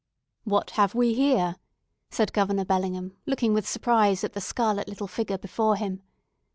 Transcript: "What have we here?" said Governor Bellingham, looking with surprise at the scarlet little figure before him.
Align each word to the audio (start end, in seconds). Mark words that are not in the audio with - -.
"What 0.45 0.71
have 0.71 0.95
we 0.95 1.13
here?" 1.13 1.57
said 2.09 2.33
Governor 2.33 2.65
Bellingham, 2.65 3.17
looking 3.27 3.53
with 3.53 3.69
surprise 3.69 4.23
at 4.23 4.33
the 4.33 4.41
scarlet 4.41 4.87
little 4.87 5.05
figure 5.05 5.37
before 5.37 5.75
him. 5.75 6.01